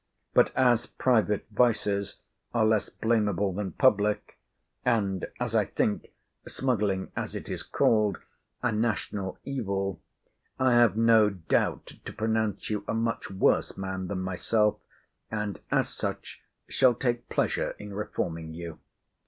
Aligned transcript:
But 0.33 0.51
as 0.55 0.87
private 0.87 1.45
vices 1.51 2.21
are 2.55 2.65
less 2.65 2.89
blamable 2.89 3.53
than 3.53 3.73
public; 3.73 4.39
and 4.83 5.27
as 5.39 5.53
I 5.53 5.65
think 5.65 6.11
smuggling 6.47 7.11
(as 7.15 7.35
it 7.35 7.47
is 7.49 7.61
called) 7.61 8.17
a 8.63 8.71
national 8.71 9.37
evil; 9.43 10.01
I 10.57 10.73
have 10.73 10.97
no 10.97 11.29
doubt 11.29 11.93
to 12.03 12.13
pronounce 12.13 12.67
you 12.71 12.83
a 12.87 12.95
much 12.95 13.29
worse 13.29 13.77
man 13.77 14.07
than 14.07 14.21
myself, 14.21 14.79
and 15.29 15.59
as 15.69 15.89
such 15.89 16.41
shall 16.67 16.95
take 16.95 17.29
pleasure 17.29 17.75
in 17.77 17.93
reforming 17.93 18.55
you. 18.55 18.79